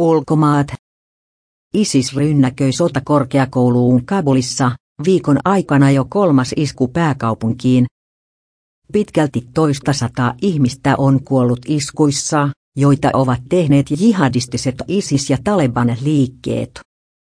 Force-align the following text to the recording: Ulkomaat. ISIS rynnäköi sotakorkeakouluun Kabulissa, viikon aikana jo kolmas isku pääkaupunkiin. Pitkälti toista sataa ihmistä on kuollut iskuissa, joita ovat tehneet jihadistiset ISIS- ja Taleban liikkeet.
Ulkomaat. 0.00 0.66
ISIS 1.74 2.16
rynnäköi 2.16 2.72
sotakorkeakouluun 2.72 4.06
Kabulissa, 4.06 4.70
viikon 5.04 5.38
aikana 5.44 5.90
jo 5.90 6.04
kolmas 6.08 6.54
isku 6.56 6.88
pääkaupunkiin. 6.88 7.86
Pitkälti 8.92 9.48
toista 9.54 9.92
sataa 9.92 10.34
ihmistä 10.42 10.94
on 10.98 11.24
kuollut 11.24 11.58
iskuissa, 11.68 12.48
joita 12.76 13.10
ovat 13.12 13.40
tehneet 13.48 13.86
jihadistiset 13.90 14.74
ISIS- 14.88 15.30
ja 15.30 15.38
Taleban 15.44 15.96
liikkeet. 16.02 16.80